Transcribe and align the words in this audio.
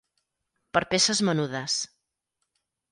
Per 0.77 0.83
peces 0.95 1.23
menudes. 1.31 1.79